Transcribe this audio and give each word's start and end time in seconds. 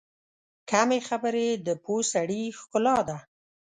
کمې 0.69 0.99
خبرې، 1.07 1.47
د 1.65 1.67
پوه 1.83 2.01
سړي 2.13 2.43
ښکلا 2.59 2.97
ده. 3.09 3.17